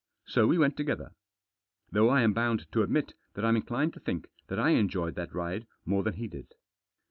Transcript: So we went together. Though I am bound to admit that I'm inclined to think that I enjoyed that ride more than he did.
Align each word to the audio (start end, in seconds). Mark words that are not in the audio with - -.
So 0.25 0.47
we 0.47 0.57
went 0.57 0.77
together. 0.77 1.11
Though 1.91 2.09
I 2.09 2.21
am 2.21 2.33
bound 2.33 2.65
to 2.71 2.81
admit 2.81 3.13
that 3.35 3.45
I'm 3.45 3.55
inclined 3.55 3.93
to 3.93 3.99
think 3.99 4.29
that 4.47 4.57
I 4.57 4.71
enjoyed 4.71 5.13
that 5.13 5.31
ride 5.31 5.67
more 5.85 6.01
than 6.01 6.15
he 6.15 6.27
did. 6.27 6.55